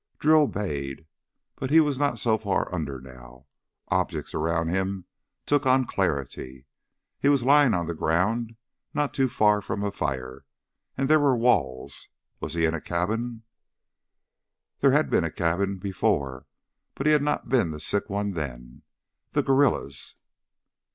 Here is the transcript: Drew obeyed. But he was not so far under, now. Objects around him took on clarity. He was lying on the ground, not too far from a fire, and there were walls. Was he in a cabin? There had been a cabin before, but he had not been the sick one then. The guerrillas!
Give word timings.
Drew 0.17 0.41
obeyed. 0.41 1.05
But 1.57 1.69
he 1.69 1.79
was 1.79 1.99
not 1.99 2.17
so 2.17 2.39
far 2.39 2.73
under, 2.73 2.99
now. 2.99 3.45
Objects 3.89 4.33
around 4.33 4.69
him 4.69 5.05
took 5.45 5.67
on 5.67 5.85
clarity. 5.85 6.65
He 7.19 7.29
was 7.29 7.43
lying 7.43 7.75
on 7.75 7.85
the 7.85 7.93
ground, 7.93 8.55
not 8.95 9.13
too 9.13 9.29
far 9.29 9.61
from 9.61 9.83
a 9.83 9.91
fire, 9.91 10.43
and 10.97 11.07
there 11.07 11.19
were 11.19 11.37
walls. 11.37 12.07
Was 12.39 12.55
he 12.55 12.65
in 12.65 12.73
a 12.73 12.81
cabin? 12.81 13.43
There 14.79 14.91
had 14.93 15.11
been 15.11 15.23
a 15.23 15.29
cabin 15.31 15.77
before, 15.77 16.47
but 16.95 17.05
he 17.05 17.13
had 17.13 17.21
not 17.21 17.49
been 17.49 17.69
the 17.69 17.79
sick 17.79 18.09
one 18.09 18.31
then. 18.31 18.81
The 19.33 19.43
guerrillas! 19.43 20.15